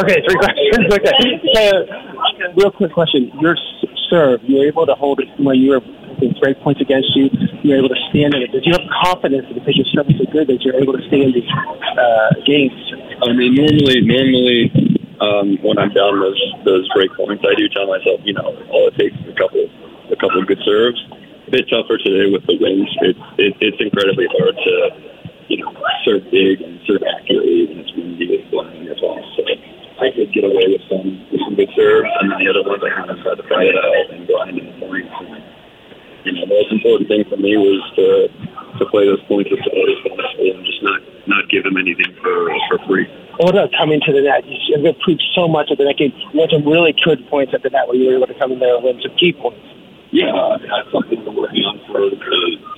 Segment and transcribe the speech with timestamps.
[0.00, 0.56] Okay, three questions.
[0.96, 1.12] Okay.
[1.56, 3.30] Uh, real quick question.
[3.40, 3.56] Your
[4.08, 7.28] serve, you were able to hold it when you were with break points against you.
[7.62, 8.52] You were able to stand in it.
[8.52, 11.04] Did you have confidence that because your serve is so good that you're able to
[11.08, 12.76] stay in these uh, games?
[13.22, 14.60] I mean, normally, normally,
[15.20, 18.88] um, when I'm down those those break points, I do tell myself, you know, all
[18.88, 19.68] it takes is a couple,
[20.10, 21.00] a couple of good serves.
[21.46, 22.90] A bit tougher today with the winds.
[23.04, 24.74] It's it, it's incredibly hard to,
[25.48, 25.72] you know,
[26.04, 29.20] serve big and serve accurately when it's windy and blowing as well.
[29.36, 29.44] So
[30.00, 32.82] I could get away with some with some good serves, and then the other ones
[32.82, 35.14] I kind of had to fight it out and grind in the points.
[35.20, 35.42] And,
[36.24, 38.06] you know, the most important thing for me was to
[38.78, 42.14] to play those points as well as possible and just not not give them anything
[42.22, 43.06] for for free.
[43.40, 44.44] What about coming to the net?
[44.44, 46.12] You've improved so much at the net game.
[46.32, 48.52] You had some really good points at the net where you were able to come
[48.52, 49.64] in there and win some key points.
[50.12, 50.28] Yeah,
[50.58, 52.70] mean, that's something been working on for uh,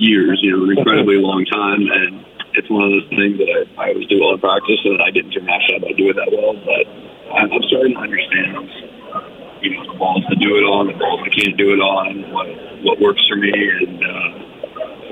[0.00, 2.24] years, you know, an incredibly long time, and
[2.56, 5.12] it's one of those things that I, I always do well in practice, and I
[5.12, 6.56] didn't international, but I do it that well.
[6.56, 6.84] But
[7.36, 8.64] I'm, I'm starting to understand,
[9.60, 12.32] you know, the balls to do it on, the balls I can't do it on,
[12.32, 12.48] what
[12.82, 14.28] what works for me, and uh,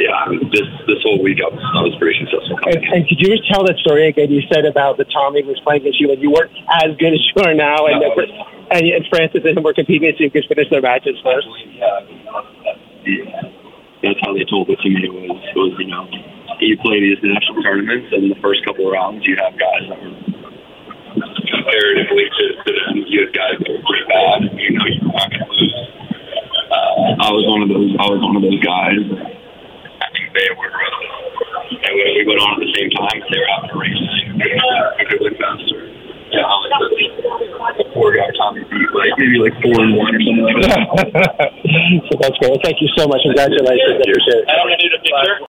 [0.00, 2.56] yeah, this this whole week I was I was pretty successful.
[2.64, 4.32] And, and could you just tell that story again?
[4.32, 7.20] You said about the Tommy was playing against you, and you weren't as good as
[7.20, 8.08] you are now, and, No.
[8.72, 11.46] and, and Francis and him were competing so you could finish their matches first.
[13.04, 13.52] Yeah,
[14.02, 16.08] that's how they told it to me was was you know
[16.64, 20.00] you play these national tournaments and the first couple of rounds you have guys that
[20.00, 20.14] are
[21.46, 25.08] comparatively to, to them you have guys that are pretty bad and you know you're
[25.12, 25.74] not gonna lose.
[26.72, 29.00] Uh, I was one of those I was one of those guys.
[30.00, 33.38] I think they were uh, and when we went on at the same time they
[33.38, 34.04] were having a race
[34.98, 35.94] I could win faster.
[36.34, 40.10] Yeah, I like the, the four guy Tommy beat like maybe like four and one
[40.10, 40.82] or something like that.
[42.10, 42.50] so that's great.
[42.50, 43.22] Well, thank you so much.
[43.22, 44.02] Congratulations.
[44.02, 44.50] I appreciate it.
[44.50, 45.38] I don't need a picture.